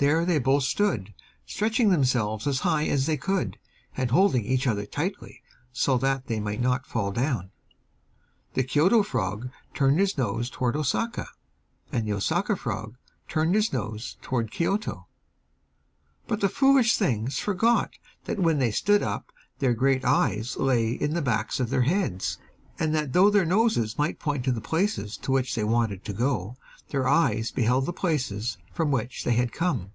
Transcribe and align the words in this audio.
There 0.00 0.24
they 0.24 0.38
both 0.38 0.62
stood, 0.62 1.12
stretching 1.44 1.88
themselves 1.90 2.46
as 2.46 2.60
high 2.60 2.86
as 2.86 3.06
they 3.06 3.16
could, 3.16 3.58
and 3.96 4.12
holding 4.12 4.44
each 4.44 4.68
other 4.68 4.86
tightly, 4.86 5.42
so 5.72 5.98
that 5.98 6.28
they 6.28 6.38
might 6.38 6.60
not 6.60 6.86
fall 6.86 7.10
down. 7.10 7.50
The 8.54 8.62
Kioto 8.62 9.02
frog 9.02 9.50
turned 9.74 9.98
his 9.98 10.16
nose 10.16 10.50
towards 10.50 10.78
Osaka, 10.78 11.26
and 11.90 12.06
the 12.06 12.12
Osaka 12.12 12.54
frog 12.54 12.94
turned 13.26 13.56
his 13.56 13.72
nose 13.72 14.16
towards 14.22 14.50
Kioto; 14.50 15.08
but 16.28 16.40
the 16.40 16.48
foolish 16.48 16.96
things 16.96 17.40
forgot 17.40 17.90
that 18.26 18.38
when 18.38 18.60
they 18.60 18.70
stood 18.70 19.02
up 19.02 19.32
their 19.58 19.74
great 19.74 20.04
eyes 20.04 20.56
lay 20.56 20.92
in 20.92 21.14
the 21.14 21.22
backs 21.22 21.58
of 21.58 21.70
their 21.70 21.82
heads, 21.82 22.38
and 22.78 22.94
that 22.94 23.12
though 23.12 23.28
their 23.30 23.44
noses 23.44 23.98
might 23.98 24.20
point 24.20 24.44
to 24.44 24.52
the 24.52 24.60
places 24.60 25.16
to 25.16 25.32
which 25.32 25.56
they 25.56 25.64
wanted 25.64 26.04
to 26.04 26.12
go 26.12 26.56
their 26.90 27.08
eyes 27.08 27.50
beheld 27.50 27.84
the 27.84 27.92
places 27.92 28.56
from 28.72 28.90
which 28.90 29.24
they 29.24 29.34
had 29.34 29.52
come. 29.52 29.90